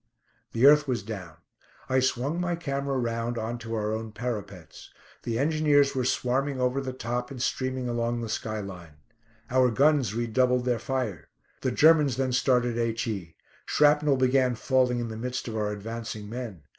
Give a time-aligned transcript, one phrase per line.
[0.53, 1.35] The earth was down.
[1.87, 4.89] I swung my camera round on to our own parapets.
[5.21, 8.95] The engineers were swarming over the top, and streaming along the sky line.
[9.51, 11.29] Our guns redoubled their fire.
[11.61, 13.35] The Germans then started H.E.
[13.67, 16.63] Shrapnel began falling in the midst of our advancing men.